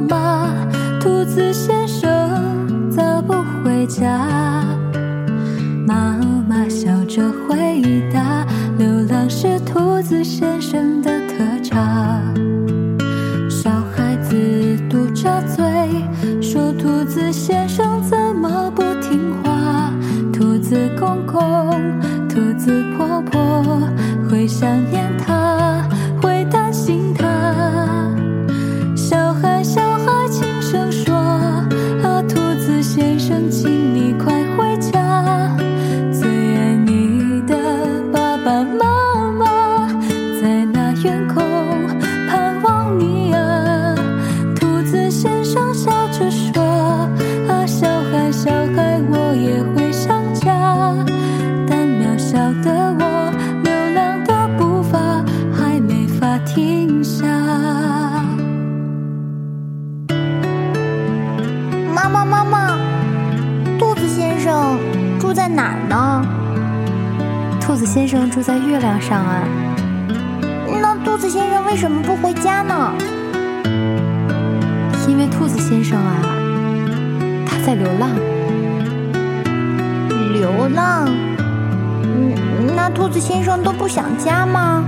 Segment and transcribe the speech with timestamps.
[0.00, 0.54] 妈
[1.02, 2.08] ：“兔子先生
[2.88, 3.32] 怎不
[3.64, 4.64] 回家？”
[5.86, 6.16] 妈
[6.48, 8.46] 妈笑着回答
[8.78, 12.22] ：“流浪是兔子先生的特长。”
[13.50, 15.64] 小孩子嘟着嘴
[16.40, 19.92] 说：“兔子先生怎么不听话？
[20.32, 21.82] 兔子公公、
[22.28, 23.82] 兔子婆婆
[24.30, 25.07] 会想念
[62.08, 62.78] 妈妈，妈妈，
[63.78, 64.78] 兔子先生
[65.20, 66.24] 住在哪儿呢？
[67.60, 69.42] 兔子先生住在月亮上啊。
[70.80, 72.92] 那兔子先生为什么不回家呢？
[75.06, 76.16] 因为兔子先生啊，
[77.46, 78.08] 他在流浪。
[80.32, 81.08] 流浪？
[82.04, 82.34] 嗯，
[82.74, 84.82] 那兔子先生都不想家吗？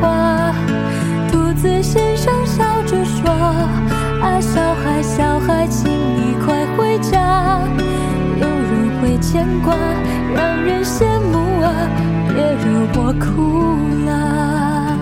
[0.00, 0.52] 花。”
[1.30, 3.30] 兔子先生笑着说
[4.22, 7.58] ：“啊，小孩，小孩，请你快回家，
[8.40, 9.74] 有人会牵挂，
[10.34, 11.72] 让人羡慕啊，
[12.28, 12.64] 别惹
[12.94, 13.76] 我哭
[14.06, 14.96] 了。”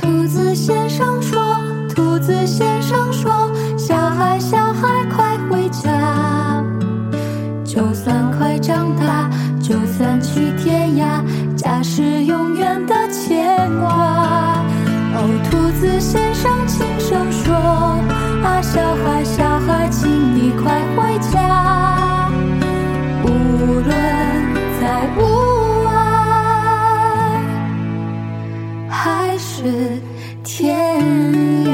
[0.00, 1.56] 兔子先生说
[1.94, 6.64] ：“兔子先生说，小孩，小孩，快回家。
[7.64, 9.28] 就算快长大，
[9.60, 11.22] 就算去天涯，
[11.56, 12.94] 家是永远的。”，
[15.50, 22.30] 兔子先生轻声说：啊，小孩小孩，请你快回家，
[23.24, 23.26] 无
[23.80, 23.90] 论
[24.80, 24.82] 在
[25.18, 25.20] 屋
[25.84, 25.88] 外。
[28.88, 30.00] 还是
[30.44, 31.00] 天
[31.64, 31.67] 涯。